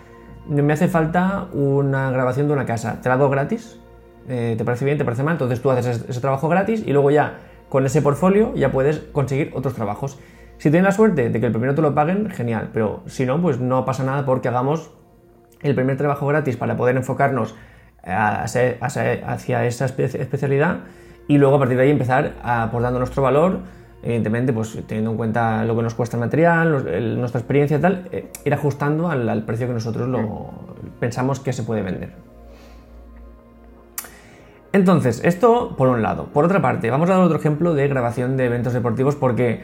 me 0.48 0.72
hace 0.72 0.88
falta 0.88 1.48
una 1.52 2.10
grabación 2.10 2.46
de 2.46 2.52
una 2.52 2.66
casa, 2.66 3.00
¿te 3.00 3.08
la 3.08 3.16
hago 3.16 3.28
gratis? 3.30 3.80
Eh, 4.28 4.54
¿Te 4.56 4.64
parece 4.64 4.84
bien? 4.84 4.96
¿Te 4.96 5.04
parece 5.04 5.22
mal? 5.22 5.34
Entonces 5.34 5.60
tú 5.60 5.70
haces 5.70 6.04
ese 6.08 6.20
trabajo 6.20 6.48
gratis 6.48 6.82
y 6.86 6.92
luego 6.92 7.10
ya 7.10 7.38
con 7.74 7.84
ese 7.86 8.02
portfolio 8.02 8.54
ya 8.54 8.70
puedes 8.70 9.00
conseguir 9.00 9.50
otros 9.52 9.74
trabajos. 9.74 10.16
Si 10.58 10.70
tienes 10.70 10.84
la 10.84 10.92
suerte 10.92 11.28
de 11.28 11.40
que 11.40 11.46
el 11.46 11.50
primero 11.50 11.74
te 11.74 11.82
lo 11.82 11.92
paguen, 11.92 12.30
genial, 12.30 12.70
pero 12.72 13.02
si 13.06 13.26
no, 13.26 13.42
pues 13.42 13.58
no 13.58 13.84
pasa 13.84 14.04
nada 14.04 14.24
porque 14.24 14.46
hagamos 14.46 14.92
el 15.60 15.74
primer 15.74 15.96
trabajo 15.96 16.24
gratis 16.24 16.56
para 16.56 16.76
poder 16.76 16.96
enfocarnos 16.96 17.56
hacia 18.04 19.66
esa 19.66 19.86
especialidad 19.86 20.82
y 21.26 21.36
luego 21.38 21.56
a 21.56 21.58
partir 21.58 21.76
de 21.76 21.82
ahí 21.82 21.90
empezar 21.90 22.34
aportando 22.44 23.00
nuestro 23.00 23.24
valor, 23.24 23.58
evidentemente 24.04 24.52
pues 24.52 24.78
teniendo 24.86 25.10
en 25.10 25.16
cuenta 25.16 25.64
lo 25.64 25.74
que 25.74 25.82
nos 25.82 25.94
cuesta 25.94 26.16
el 26.16 26.20
material, 26.20 27.18
nuestra 27.18 27.40
experiencia 27.40 27.78
y 27.78 27.80
tal, 27.80 28.08
eh, 28.12 28.30
ir 28.44 28.54
ajustando 28.54 29.10
al, 29.10 29.42
precio 29.42 29.66
que 29.66 29.72
nosotros 29.72 30.08
lo, 30.08 30.52
pensamos 31.00 31.40
que 31.40 31.52
se 31.52 31.64
puede 31.64 31.82
vender. 31.82 32.33
Entonces, 34.74 35.20
esto 35.22 35.76
por 35.76 35.86
un 35.86 36.02
lado. 36.02 36.24
Por 36.32 36.44
otra 36.44 36.60
parte, 36.60 36.90
vamos 36.90 37.08
a 37.08 37.12
dar 37.12 37.22
otro 37.22 37.38
ejemplo 37.38 37.74
de 37.74 37.86
grabación 37.86 38.36
de 38.36 38.46
eventos 38.46 38.72
deportivos 38.72 39.14
porque 39.14 39.60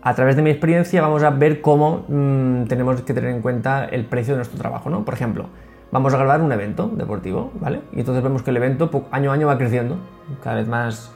a 0.00 0.14
través 0.14 0.34
de 0.34 0.40
mi 0.40 0.48
experiencia 0.48 1.02
vamos 1.02 1.22
a 1.22 1.28
ver 1.28 1.60
cómo 1.60 2.06
mm, 2.08 2.64
tenemos 2.64 3.02
que 3.02 3.12
tener 3.12 3.28
en 3.28 3.42
cuenta 3.42 3.84
el 3.84 4.06
precio 4.06 4.32
de 4.32 4.38
nuestro 4.38 4.58
trabajo. 4.58 4.88
¿no? 4.88 5.04
Por 5.04 5.12
ejemplo, 5.12 5.50
vamos 5.92 6.14
a 6.14 6.16
grabar 6.16 6.40
un 6.40 6.50
evento 6.52 6.90
deportivo, 6.94 7.52
¿vale? 7.60 7.82
Y 7.92 8.00
entonces 8.00 8.24
vemos 8.24 8.42
que 8.42 8.48
el 8.48 8.56
evento 8.56 8.88
año 9.10 9.30
a 9.30 9.34
año 9.34 9.46
va 9.46 9.58
creciendo, 9.58 9.98
cada 10.42 10.56
vez 10.56 10.68
más, 10.68 11.12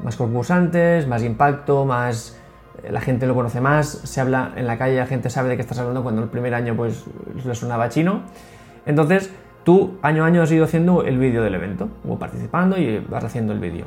más 0.00 0.14
concursantes, 0.14 1.08
más 1.08 1.24
impacto, 1.24 1.84
más 1.84 2.38
eh, 2.84 2.92
la 2.92 3.00
gente 3.00 3.26
lo 3.26 3.34
conoce 3.34 3.60
más, 3.60 3.88
se 3.88 4.20
habla 4.20 4.52
en 4.54 4.68
la 4.68 4.78
calle, 4.78 4.98
la 4.98 5.06
gente 5.06 5.30
sabe 5.30 5.48
de 5.48 5.56
qué 5.56 5.62
estás 5.62 5.80
hablando 5.80 6.04
cuando 6.04 6.22
el 6.22 6.28
primer 6.28 6.54
año 6.54 6.76
pues 6.76 7.06
le 7.44 7.56
sonaba 7.56 7.88
chino. 7.88 8.22
Entonces, 8.86 9.32
tú 9.64 9.98
año 10.02 10.24
a 10.24 10.26
año 10.26 10.42
has 10.42 10.52
ido 10.52 10.64
haciendo 10.64 11.04
el 11.04 11.18
vídeo 11.18 11.42
del 11.42 11.54
evento, 11.54 11.88
o 12.08 12.18
participando 12.18 12.78
y 12.78 12.98
vas 12.98 13.24
haciendo 13.24 13.52
el 13.52 13.58
vídeo. 13.58 13.86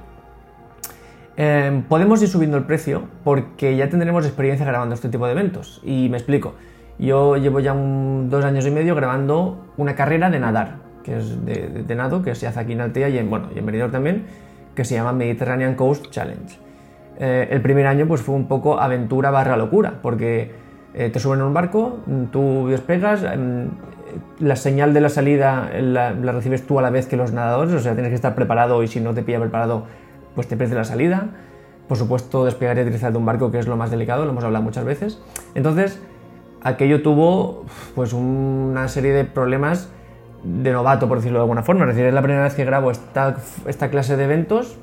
Em, 1.37 1.83
podemos 1.83 2.21
ir 2.21 2.29
subiendo 2.29 2.57
el 2.57 2.63
precio 2.63 3.03
porque 3.23 3.75
ya 3.75 3.89
tendremos 3.89 4.25
experiencia 4.25 4.65
grabando 4.65 4.95
este 4.95 5.09
tipo 5.09 5.25
de 5.25 5.33
eventos. 5.33 5.81
Y 5.83 6.07
me 6.09 6.17
explico. 6.17 6.55
Yo 6.97 7.35
llevo 7.35 7.59
ya 7.59 7.73
dos 7.73 8.45
años 8.45 8.65
y 8.65 8.71
medio 8.71 8.95
grabando 8.95 9.65
una 9.75 9.95
carrera 9.95 10.29
de 10.29 10.39
nadar, 10.39 10.77
que 11.03 11.17
es 11.17 11.45
de, 11.45 11.95
nado, 11.95 12.23
que 12.23 12.35
se 12.35 12.47
hace 12.47 12.59
aquí 12.59 12.71
en 12.71 12.81
Altea 12.81 13.09
y 13.09 13.17
en, 13.17 13.29
bueno, 13.29 13.49
y 13.53 13.59
en 13.59 13.65
Benidorm 13.65 13.91
también, 13.91 14.25
que 14.75 14.85
se 14.85 14.95
llama 14.95 15.11
Mediterranean 15.11 15.75
Coast 15.75 16.09
Challenge. 16.09 16.57
Eh, 17.19 17.49
el 17.51 17.61
primer 17.61 17.87
año 17.87 18.07
pues 18.07 18.21
fue 18.21 18.35
un 18.35 18.47
poco 18.47 18.79
aventura 18.79 19.29
barra 19.29 19.57
locura, 19.57 19.99
porque 20.01 20.51
eh, 20.93 21.09
te 21.09 21.19
suben 21.19 21.39
en 21.39 21.47
un 21.47 21.53
barco, 21.53 21.99
tú 22.31 22.67
despegas, 22.69 23.23
em, 23.23 23.67
la 24.39 24.55
señal 24.55 24.93
de 24.93 25.01
la 25.01 25.09
salida 25.09 25.71
la, 25.79 26.11
recibes 26.13 26.65
tú 26.65 26.79
a 26.79 26.81
la 26.81 26.89
vez 26.89 27.07
que 27.07 27.17
los 27.17 27.31
nadadores, 27.31 27.73
o 27.73 27.79
sea, 27.79 27.93
tienes 27.93 28.09
que 28.09 28.15
estar 28.15 28.35
preparado 28.35 28.83
y 28.83 28.87
si 28.87 28.99
no 28.99 29.13
te 29.13 29.23
pilla 29.23 29.39
preparado 29.39 29.85
pues 30.35 30.47
te 30.47 30.57
pierde 30.57 30.75
la 30.75 30.83
salida. 30.83 31.29
Por 31.87 31.97
supuesto, 31.97 32.45
despegar 32.45 32.77
y 32.77 32.81
aterrizar 32.81 33.11
de 33.11 33.17
un 33.17 33.25
barco, 33.25 33.51
que 33.51 33.59
es 33.59 33.67
lo 33.67 33.77
más 33.77 33.91
delicado, 33.91 34.25
lo 34.25 34.31
hemos 34.31 34.43
hablado 34.43 34.63
muchas 34.63 34.83
veces. 34.83 35.21
Entonces, 35.53 36.01
aquello 36.61 37.01
tuvo 37.01 37.63
pues 37.93 38.11
una 38.11 38.87
serie 38.87 39.13
de 39.13 39.23
problemas 39.23 39.89
de 40.43 40.71
novato, 40.71 41.07
por 41.07 41.17
decirlo 41.17 41.39
de 41.39 41.43
alguna 41.43 41.63
forma. 41.63 41.83
Es 41.83 41.89
decir, 41.89 42.05
es 42.05 42.13
la 42.13 42.21
primera 42.21 42.43
vez 42.43 42.55
que 42.55 42.65
grabo 42.65 42.91
esta, 42.91 43.37
esta 43.65 43.89
clase 43.89 44.17
de 44.17 44.25
eventos 44.25 44.77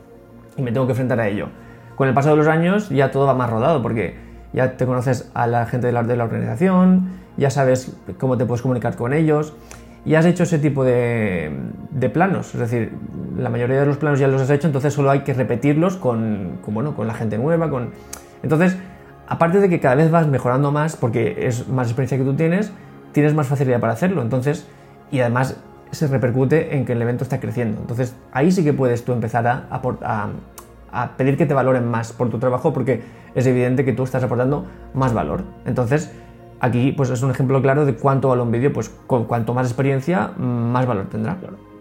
y 0.57 0.63
me 0.63 0.73
tengo 0.73 0.87
que 0.87 0.93
enfrentar 0.93 1.21
a 1.21 1.29
ello. 1.29 1.49
Con 1.97 2.09
el 2.09 2.15
paso 2.15 2.31
de 2.31 2.37
los 2.37 2.47
años 2.47 2.89
ya 2.89 3.11
todo 3.11 3.27
va 3.27 3.35
más 3.35 3.51
rodado, 3.51 3.83
porque 3.83 4.32
ya 4.53 4.77
te 4.77 4.87
conoces 4.87 5.31
a 5.35 5.47
la 5.47 5.67
gente 5.67 5.87
de 5.87 5.93
la, 5.93 6.03
de 6.03 6.21
organización, 6.21 7.11
ya 7.37 7.51
sabes 7.51 7.97
cómo 8.19 8.37
te 8.37 8.45
puedes 8.45 8.63
comunicar 8.63 8.97
con 8.97 9.13
ellos 9.13 9.55
y 10.05 10.15
has 10.17 10.27
hecho 10.27 10.43
ese 10.43 10.59
tipo 10.59 10.85
de, 10.85 11.53
planos. 12.13 12.55
Es 12.55 12.61
decir, 12.61 12.93
la 13.39 13.49
mayoría 13.51 13.81
de 13.81 13.87
los 13.87 13.97
planos 13.97 14.19
ya 14.19 14.29
los 14.29 14.43
has 14.43 14.51
hecho, 14.51 14.67
entonces 14.67 14.93
solo 14.93 15.11
hay 15.11 15.21
que 15.21 15.33
repetirlos 15.33 15.97
con, 15.97 16.59
bueno, 16.67 16.95
con 16.95 17.07
la 17.07 17.15
gente 17.15 17.39
nueva. 17.39 17.71
Con... 17.71 17.91
Entonces, 18.43 18.77
aparte 19.29 19.61
de 19.61 19.69
que 19.69 19.81
cada 19.81 19.95
vez 19.95 20.11
vas 20.11 20.27
mejorando 20.27 20.73
más, 20.73 20.97
porque 20.97 21.47
es 21.47 21.69
más 21.69 21.87
experiencia 21.87 22.19
que 22.19 22.25
tú 22.25 22.35
tienes, 22.35 22.73
tienes 23.13 23.35
más 23.35 23.47
facilidad 23.47 23.81
para 23.81 23.93
hacerlo. 23.93 24.23
Entonces, 24.23 24.67
y 25.11 25.21
además 25.21 25.57
se 25.93 26.09
repercute 26.09 26.77
en 26.77 26.85
que 26.85 26.93
el 26.93 27.03
evento 27.03 27.23
está 27.23 27.39
creciendo. 27.39 27.81
Entonces, 27.81 28.17
ahí 28.33 28.51
sí 28.51 28.65
que 28.65 28.73
puedes 28.73 29.05
tú 29.05 29.13
empezar 29.13 29.47
a 29.47 30.31
pedir 31.17 31.37
que 31.37 31.47
te 31.47 31.55
valoren 31.55 31.89
más 31.89 32.13
por 32.13 32.31
tu 32.31 32.39
trabajo, 32.39 32.73
porque 32.73 33.03
es 33.35 33.47
evidente 33.47 33.85
que 33.85 33.93
tú 33.93 34.03
estás 34.03 34.23
aportando 34.23 34.67
más 34.95 35.15
valor. 35.15 35.45
Entonces, 35.65 36.13
Aquí 36.63 36.93
pues 36.93 37.11
es 37.11 37.21
un 37.25 37.33
ejemplo 37.33 37.61
claro 37.61 37.85
de 37.85 37.97
cuánto 37.97 38.29
vale 38.29 38.41
un 38.41 38.53
vídeo, 38.53 38.73
pues 38.73 38.89
con 39.09 39.25
cuanto 39.25 39.53
más 39.53 39.67
experiencia, 39.67 40.29
más 40.39 40.87
valor 40.87 41.07
tendrá. 41.07 41.37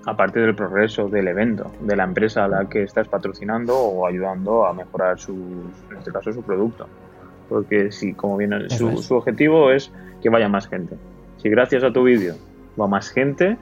Aparte 0.07 0.39
del 0.39 0.55
progreso 0.55 1.07
del 1.07 1.27
evento, 1.27 1.71
de 1.81 1.95
la 1.95 2.03
empresa 2.03 2.45
a 2.45 2.47
la 2.47 2.65
que 2.67 2.81
estás 2.81 3.07
patrocinando 3.07 3.77
o 3.77 4.07
ayudando 4.07 4.65
a 4.65 4.73
mejorar 4.73 5.19
su, 5.19 5.33
en 5.91 5.97
este 5.99 6.11
caso, 6.11 6.33
su 6.33 6.41
producto. 6.41 6.87
Porque 7.47 7.91
si, 7.91 8.13
como 8.13 8.37
viene, 8.37 8.71
su, 8.71 8.97
su 9.03 9.17
objetivo 9.17 9.69
es 9.69 9.91
que 10.19 10.29
vaya 10.29 10.49
más 10.49 10.67
gente. 10.67 10.97
Si 11.37 11.47
gracias 11.47 11.83
a 11.83 11.93
tu 11.93 12.01
vídeo 12.01 12.33
va 12.79 12.87
más 12.87 13.11
gente, 13.11 13.57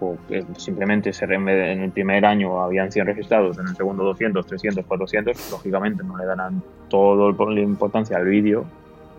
o 0.00 0.16
que 0.28 0.44
simplemente 0.56 1.12
se 1.12 1.24
en 1.24 1.48
el 1.48 1.90
primer 1.90 2.24
año 2.24 2.60
habían 2.60 2.90
100 2.90 3.06
registrados, 3.06 3.58
en 3.58 3.68
el 3.68 3.76
segundo 3.76 4.04
200, 4.04 4.46
300, 4.46 4.86
400, 4.86 5.50
lógicamente 5.50 6.02
no 6.02 6.16
le 6.16 6.24
darán 6.24 6.62
toda 6.88 7.32
la 7.52 7.60
importancia 7.60 8.16
al 8.16 8.24
vídeo 8.24 8.64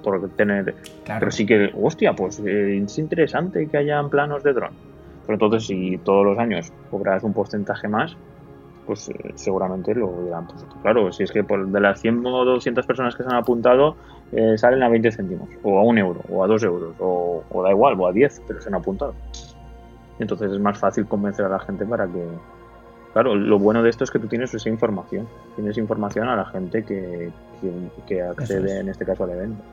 por 0.03 0.29
tener. 0.31 0.75
Pero 1.05 1.31
sí 1.31 1.45
que, 1.45 1.71
hostia, 1.79 2.13
pues 2.13 2.39
eh, 2.39 2.77
es 2.77 2.97
interesante 2.97 3.67
que 3.67 3.77
hayan 3.77 4.09
planos 4.09 4.43
de 4.43 4.53
dron. 4.53 4.71
Pero 5.25 5.35
entonces, 5.35 5.67
si 5.67 5.97
todos 5.99 6.25
los 6.25 6.39
años 6.39 6.71
cobras 6.89 7.23
un 7.23 7.33
porcentaje 7.33 7.87
más, 7.87 8.17
pues 8.85 9.09
eh, 9.09 9.13
seguramente 9.35 9.93
lo 9.93 10.23
dirán. 10.23 10.47
Pues, 10.47 10.65
claro, 10.81 11.11
si 11.11 11.23
es 11.23 11.31
que 11.31 11.43
por 11.43 11.67
de 11.67 11.79
las 11.79 12.01
100 12.01 12.25
o 12.25 12.45
200 12.45 12.85
personas 12.87 13.15
que 13.15 13.23
se 13.23 13.29
han 13.29 13.35
apuntado, 13.35 13.95
eh, 14.31 14.57
salen 14.57 14.81
a 14.81 14.89
20 14.89 15.11
céntimos, 15.11 15.49
o 15.61 15.77
a 15.77 15.83
un 15.83 15.97
euro, 15.97 16.21
o 16.29 16.43
a 16.43 16.47
2 16.47 16.63
euros, 16.63 16.95
o, 16.99 17.43
o 17.49 17.63
da 17.63 17.69
igual, 17.69 17.99
o 17.99 18.07
a 18.07 18.11
10, 18.11 18.41
pero 18.47 18.61
se 18.61 18.69
han 18.69 18.75
apuntado. 18.75 19.13
Entonces 20.19 20.51
es 20.51 20.59
más 20.59 20.77
fácil 20.77 21.07
convencer 21.07 21.45
a 21.45 21.49
la 21.49 21.59
gente 21.59 21.85
para 21.85 22.05
que, 22.05 22.27
Claro, 23.13 23.35
lo 23.35 23.57
bueno 23.57 23.81
de 23.81 23.89
esto 23.89 24.03
es 24.03 24.11
que 24.11 24.19
tú 24.19 24.27
tienes 24.27 24.53
esa 24.53 24.69
información. 24.69 25.27
Tienes 25.55 25.77
información 25.77 26.27
a 26.29 26.35
la 26.35 26.45
gente 26.45 26.83
que, 26.83 27.31
que 28.07 28.21
accede, 28.21 28.79
en 28.79 28.89
este 28.89 29.03
caso, 29.03 29.23
al 29.23 29.31
evento. 29.31 29.63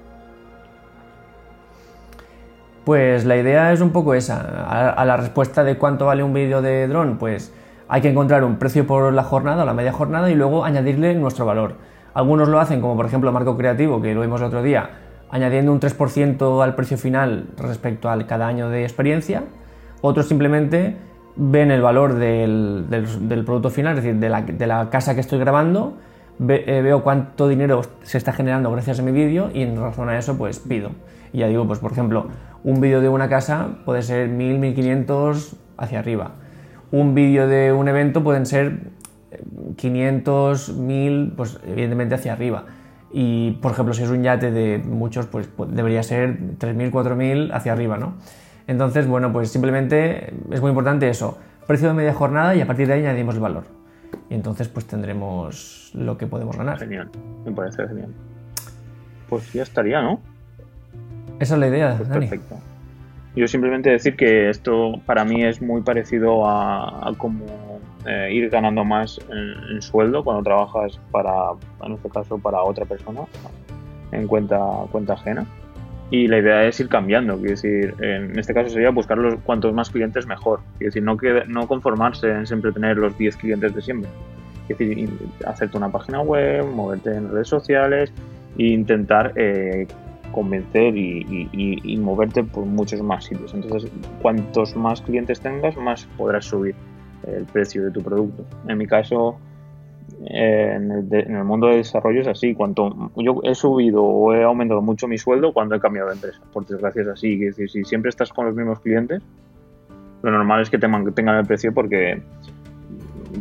Pues 2.85 3.25
la 3.25 3.37
idea 3.37 3.73
es 3.73 3.81
un 3.81 3.91
poco 3.91 4.15
esa. 4.15 4.93
A, 4.93 5.05
la 5.05 5.17
respuesta 5.17 5.65
de 5.65 5.76
cuánto 5.76 6.07
vale 6.07 6.23
un 6.23 6.33
vídeo 6.33 6.62
de 6.62 6.88
dron, 6.88 7.19
pues 7.19 7.53
hay 7.88 8.00
que 8.00 8.09
encontrar 8.09 8.43
un 8.45 8.57
precio 8.57 8.87
por 8.87 9.12
la 9.12 9.25
jornada 9.25 9.65
o 9.65 9.67
la 9.67 9.75
media 9.75 9.93
jornada 9.93 10.31
y 10.31 10.35
luego 10.35 10.65
añadirle 10.65 11.15
nuestro 11.15 11.45
valor. 11.45 11.75
Algunos 12.15 12.49
lo 12.49 12.59
hacen, 12.61 12.81
como 12.81 12.97
por 12.97 13.07
ejemplo 13.07 13.33
Marco 13.33 13.57
Creativo, 13.57 14.00
que 14.00 14.15
lo 14.15 14.23
vimos 14.23 14.41
el 14.41 14.47
otro 14.47 14.62
día, 14.62 14.88
añadiendo 15.31 15.73
un 15.73 15.81
3% 15.81 16.62
al 16.62 16.75
precio 16.75 16.97
final 16.97 17.49
respecto 17.59 18.09
al 18.09 18.26
cada 18.26 18.47
año 18.47 18.71
de 18.71 18.85
experiencia. 18.85 19.43
Otros 20.06 20.28
simplemente 20.28 20.94
ven 21.34 21.72
el 21.72 21.82
valor 21.82 22.14
del, 22.14 22.86
producto 23.44 23.70
final, 23.70 23.98
es 23.98 24.04
decir, 24.04 24.20
de 24.20 24.66
la, 24.68 24.88
casa 24.88 25.16
que 25.16 25.20
estoy 25.20 25.40
grabando, 25.40 25.98
eh, 26.48 26.80
veo 26.80 27.02
cuánto 27.02 27.48
dinero 27.48 27.82
se 28.02 28.16
está 28.16 28.32
generando 28.32 28.70
gracias 28.70 29.00
a 29.00 29.02
mi 29.02 29.10
vídeo 29.10 29.50
y 29.52 29.62
en 29.62 29.76
razón 29.76 30.08
a 30.08 30.16
eso 30.16 30.38
pues 30.38 30.60
pido. 30.60 30.92
Y 31.32 31.38
ya 31.38 31.48
digo, 31.48 31.66
pues 31.66 31.80
por 31.80 31.90
ejemplo, 31.90 32.28
un 32.62 32.80
vídeo 32.80 33.00
de 33.00 33.08
una 33.08 33.28
casa 33.28 33.78
puede 33.84 34.02
ser 34.02 34.28
1000, 34.28 34.60
1500 34.60 35.56
hacia 35.76 35.98
arriba. 35.98 36.34
Un 36.92 37.16
vídeo 37.16 37.48
de 37.48 37.72
un 37.72 37.88
evento 37.88 38.22
pueden 38.22 38.46
ser 38.46 38.92
500, 39.75 40.76
1000, 40.76 41.32
pues 41.36 41.58
evidentemente 41.66 42.14
hacia 42.14 42.32
arriba. 42.32 42.66
Y 43.12 43.58
por 43.60 43.72
ejemplo, 43.72 43.92
si 43.92 44.04
es 44.04 44.10
un 44.10 44.22
yate 44.22 44.52
de 44.52 44.78
muchos, 44.78 45.26
pues 45.26 45.48
debería 45.66 46.04
ser 46.04 46.38
3000, 46.58 46.92
4000 46.92 47.50
hacia 47.52 47.72
arriba, 47.72 47.96
¿no? 47.96 48.14
Entonces, 48.66 49.06
bueno, 49.06 49.32
pues 49.32 49.50
simplemente 49.50 50.32
es 50.50 50.61
muy 50.61 50.70
importante 50.70 51.08
eso, 51.08 51.38
precio 51.66 51.88
de 51.88 51.94
media 51.94 52.14
jornada 52.14 52.54
y 52.54 52.61
a 52.61 52.66
partir 52.66 52.87
de 52.87 52.94
ahí 52.94 53.00
añadimos 53.00 53.37
el 53.37 53.40
valor. 53.40 53.64
Y 54.28 54.35
entonces 54.35 54.68
pues 54.68 54.87
tendremos 54.87 55.90
lo 55.94 56.16
que 56.18 56.26
podemos 56.26 56.56
ganar. 56.56 56.78
Genial, 56.78 57.11
me 57.44 57.52
parece 57.52 57.87
genial. 57.87 58.12
Pues 59.28 59.52
ya 59.52 59.62
estaría, 59.62 60.02
¿no? 60.02 60.20
Esa 61.38 61.54
es 61.54 61.61
la 61.61 61.68
idea, 61.68 61.94
pues 61.96 62.08
Perfecto. 62.08 62.56
Yo 63.37 63.46
simplemente 63.46 63.90
decir 63.90 64.16
que 64.16 64.49
esto 64.49 64.94
para 65.04 65.25
mí 65.25 65.44
es 65.44 65.61
muy 65.61 65.82
parecido 65.82 66.49
a, 66.49 67.12
como 67.18 67.44
eh, 68.06 68.30
ir 68.32 68.49
ganando 68.49 68.82
más 68.82 69.20
en, 69.28 69.82
sueldo 69.82 70.25
cuando 70.25 70.42
trabajas 70.42 70.99
para, 71.11 71.50
en 71.85 71.92
este 71.92 72.08
caso, 72.08 72.38
para 72.38 72.62
otra 72.62 72.87
persona 72.87 73.20
en 74.12 74.26
cuenta, 74.26 74.58
cuenta 74.90 75.12
ajena. 75.12 75.46
Y 76.10 76.28
la 76.28 76.38
idea 76.38 76.64
es 76.64 76.78
ir 76.78 76.88
cambiando, 76.88 77.36
quiero 77.36 77.50
decir, 77.50 77.94
en 78.00 78.38
este 78.38 78.54
caso 78.54 78.70
sería 78.70 78.90
buscar 78.90 79.18
los 79.18 79.36
cuantos 79.40 79.75
más 79.75 79.90
clientes 79.90 80.25
mejor. 80.26 80.60
Quiero 80.78 80.88
decir, 80.90 81.02
no, 81.02 81.16
que, 81.16 81.42
no 81.48 81.66
conformarse 81.66 82.30
en 82.30 82.46
siempre 82.46 82.70
tener 82.70 82.96
los 82.96 83.18
10 83.18 83.36
clientes 83.36 83.75
de 83.75 83.82
siempre. 83.82 84.10
Es 84.68 84.78
decir, 84.78 85.10
hacerte 85.44 85.76
una 85.76 85.90
página 85.90 86.20
web, 86.20 86.64
moverte 86.64 87.12
en 87.12 87.30
redes 87.30 87.48
sociales 87.48 88.12
e 88.56 88.66
intentar 88.66 89.32
eh, 89.34 89.88
convencer 90.30 90.96
y, 90.96 91.96
moverte 92.00 92.44
por 92.44 92.64
muchos 92.66 93.02
más 93.02 93.25
sitios. 93.25 93.52
Entonces, 93.54 93.90
cuantos 94.22 94.76
más 94.76 95.00
clientes 95.00 95.40
tengas, 95.40 95.76
más 95.76 96.06
podrás 96.16 96.44
subir 96.44 96.75
el 97.26 97.44
precio 97.46 97.84
de 97.84 97.90
tu 97.90 98.02
producto. 98.02 98.44
En 98.68 98.78
mi 98.78 98.86
caso, 98.86 99.38
eh, 100.28 100.73
en, 100.75 101.12
el 101.12 101.45
mundo 101.45 101.68
de 101.68 101.76
desarrollo 101.76 102.21
es 102.21 102.26
así. 102.26 102.54
Cuanto 102.54 103.11
yo 103.16 103.40
he 103.45 103.54
subido 103.54 104.02
o 104.02 104.35
he 104.35 104.42
aumentado 104.42 104.83
mucho 104.83 105.09
mi 105.09 105.18
sueldo 105.18 105.52
cuando 105.52 105.75
he 105.75 105.80
cambiado 105.80 106.09
de 106.09 106.14
empresa. 106.14 106.40
Por 106.52 106.66
desgracia 106.66 107.02
es 107.02 107.09
así. 107.09 107.42
Es 107.45 107.56
si 107.56 107.85
siempre 107.85 108.09
estás 108.09 108.33
con 108.33 108.47
los 108.47 108.54
mismos 108.54 108.80
clientes, 108.80 109.23
lo 110.23 110.30
normal 110.30 110.62
es 110.62 110.71
que 110.71 110.78
te 110.78 110.88
mantengan 110.88 111.37
el 111.37 111.47
precio 111.47 111.73
porque 111.73 112.23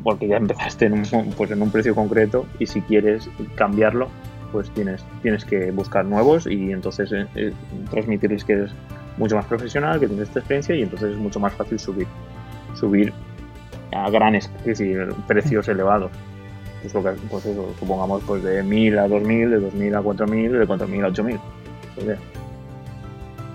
porque 0.04 0.28
ya 0.28 0.38
empezaste 0.38 0.86
en 0.88 0.94
un, 0.94 1.34
pues 1.38 1.52
en 1.52 1.62
un 1.62 1.72
precio 1.72 1.96
concreto 1.96 2.46
y 2.60 2.66
si 2.66 2.82
quieres 2.82 3.30
cambiarlo 3.56 4.10
pues 4.52 4.70
tienes, 4.72 5.04
tienes 5.22 5.46
que 5.46 5.72
buscar 5.72 6.06
nuevos 6.06 6.48
y 6.48 6.72
entonces 6.72 7.12
eh, 7.12 7.26
eh, 7.36 7.54
transmitirles 7.92 8.44
que 8.44 8.54
eres 8.54 8.72
mucho 9.18 9.36
más 9.36 9.46
profesional, 9.46 10.00
que 10.00 10.08
tienes 10.08 10.28
esta 10.28 10.40
experiencia 10.40 10.76
y 10.76 10.84
entonces 10.84 11.12
es 11.12 11.18
mucho 11.18 11.40
más 11.40 11.54
fácil 11.54 11.80
subir, 11.80 12.08
subir 12.74 13.14
a 13.94 14.10
grandes, 14.10 14.52
es 14.60 14.66
decir, 14.66 15.14
precios 15.28 15.68
elevados. 15.68 16.12
Pues, 16.92 16.94
lo 16.94 17.04
que, 17.04 17.20
pues 17.30 17.46
eso, 17.46 17.74
supongamos 17.80 18.22
pues 18.28 18.44
de 18.44 18.62
1000 18.62 19.00
a 19.00 19.08
2000, 19.08 19.50
de 19.50 19.60
2000 19.60 19.96
a 19.96 20.02
4000, 20.02 20.52
de 20.60 20.68
4000 20.68 21.04
a 21.04 21.08
8000. 21.08 21.40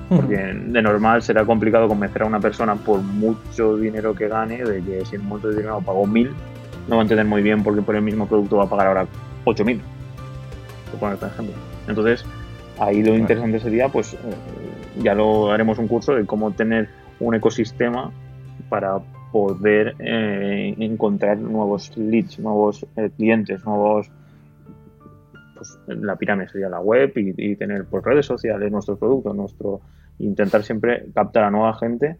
Porque 0.08 0.36
de 0.36 0.82
normal 0.82 1.22
será 1.22 1.44
complicado 1.44 1.86
convencer 1.86 2.22
a 2.22 2.26
una 2.26 2.40
persona 2.40 2.74
por 2.74 3.00
mucho 3.00 3.76
dinero 3.76 4.14
que 4.14 4.26
gane, 4.26 4.64
de 4.64 4.82
que 4.82 5.04
si 5.04 5.14
en 5.14 5.28
de 5.28 5.50
dinero 5.50 5.80
pagó 5.84 6.06
mil, 6.06 6.32
no 6.88 6.96
va 6.96 7.02
a 7.02 7.04
entender 7.04 7.24
muy 7.26 7.42
bien 7.42 7.62
porque 7.62 7.82
por 7.82 7.94
el 7.94 8.02
mismo 8.02 8.26
producto 8.26 8.56
va 8.56 8.64
a 8.64 8.68
pagar 8.68 8.88
ahora 8.88 9.06
8000. 9.44 9.80
Por 10.98 11.12
ejemplo. 11.12 11.54
Entonces, 11.86 12.24
ahí 12.80 13.04
lo 13.04 13.14
interesante 13.14 13.60
sería, 13.60 13.88
pues, 13.88 14.14
eh, 14.14 14.18
ya 15.02 15.14
lo 15.14 15.52
haremos 15.52 15.78
un 15.78 15.86
curso 15.86 16.14
de 16.14 16.26
cómo 16.26 16.50
tener 16.50 16.88
un 17.20 17.36
ecosistema 17.36 18.10
para 18.68 18.98
poder 19.32 19.94
eh, 19.98 20.74
encontrar 20.78 21.38
nuevos 21.38 21.96
leads, 21.96 22.38
nuevos 22.38 22.86
eh, 22.96 23.10
clientes, 23.16 23.64
nuevos 23.64 24.10
pues 25.54 25.78
la 25.88 26.16
pirámide 26.16 26.48
sería 26.48 26.68
la 26.70 26.80
web 26.80 27.12
y, 27.16 27.54
tener 27.56 27.84
por 27.84 28.02
pues, 28.02 28.04
redes 28.14 28.26
sociales 28.26 28.72
nuestros 28.72 28.98
productos, 28.98 29.36
nuestro 29.36 29.80
intentar 30.18 30.62
siempre 30.62 31.06
captar 31.14 31.44
a 31.44 31.50
nueva 31.50 31.74
gente 31.74 32.16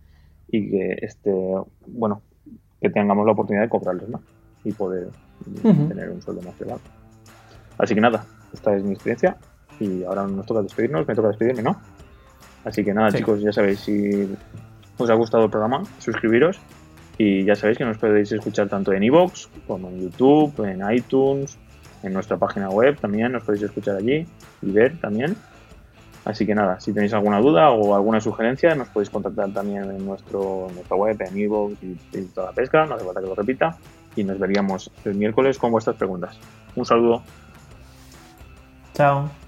y 0.49 0.71
que 0.71 0.99
este 1.01 1.33
bueno 1.87 2.23
que 2.81 2.91
tengamos 2.91 3.25
la 3.25 3.33
oportunidad 3.33 3.65
de 3.65 3.69
cobrarles 3.71 4.09
más 4.09 4.21
y 4.65 4.73
poder 4.73 5.09
tener 5.63 6.11
un 6.11 6.21
sueldo 6.21 6.43
más 6.43 6.61
elevado. 6.61 6.83
Así 7.79 7.95
que 7.95 8.01
nada, 8.01 8.25
esta 8.53 8.77
es 8.77 8.85
mi 8.85 8.93
experiencia 8.93 9.37
y 9.79 10.05
ahora 10.05 10.27
nos 10.27 10.45
toca 10.45 10.63
despedirnos, 10.63 11.09
me 11.09 11.15
toca 11.15 11.29
despedirme, 11.29 11.63
¿no? 11.63 11.81
Así 12.65 12.85
que 12.85 12.93
nada, 12.93 13.11
chicos, 13.11 13.41
ya 13.41 13.53
sabéis, 13.53 13.81
si 13.81 14.29
os 14.99 15.09
ha 15.09 15.15
gustado 15.15 15.45
el 15.45 15.51
programa, 15.51 15.83
suscribiros 15.99 16.61
y 17.23 17.45
ya 17.45 17.55
sabéis 17.55 17.77
que 17.77 17.85
nos 17.85 17.99
podéis 17.99 18.33
escuchar 18.33 18.71
tanto 18.71 18.95
en 18.95 19.03
iVoox 19.03 19.49
como 19.67 19.91
en 19.91 20.01
YouTube, 20.01 20.65
en 20.65 20.81
iTunes, 20.91 21.59
en 22.03 22.15
nuestra 22.15 22.39
página 22.39 22.71
web 22.71 22.99
también, 22.99 23.33
nos 23.33 23.43
podéis 23.43 23.65
escuchar 23.65 23.97
allí 23.97 24.27
y 24.63 24.71
ver 24.71 24.99
también. 25.03 25.37
Así 26.25 26.47
que 26.47 26.55
nada, 26.55 26.81
si 26.81 26.95
tenéis 26.95 27.13
alguna 27.13 27.39
duda 27.39 27.73
o 27.73 27.95
alguna 27.95 28.23
sugerencia, 28.23 28.75
nos 28.75 28.89
podéis 28.89 29.11
contactar 29.11 29.51
también 29.51 29.85
en 29.85 30.07
nuestro, 30.07 30.69
nuestra 30.73 30.97
web, 30.97 31.21
en 31.21 31.37
iVoox 31.37 31.75
y, 31.83 31.99
y 32.15 32.23
toda 32.35 32.47
la 32.47 32.53
pesca, 32.53 32.87
no 32.87 32.95
hace 32.95 33.05
falta 33.05 33.21
que 33.21 33.27
lo 33.27 33.35
repita. 33.35 33.77
Y 34.17 34.25
nos 34.25 34.39
veríamos 34.39 34.91
el 35.05 35.15
miércoles 35.15 35.59
con 35.59 35.73
vuestras 35.73 35.97
preguntas. 35.97 36.39
Un 36.75 36.87
saludo. 36.87 37.23
Chao. 38.95 39.40